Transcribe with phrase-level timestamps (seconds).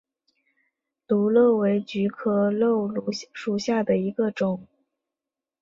[1.05, 4.65] 漏芦为菊科漏芦属下的一个种。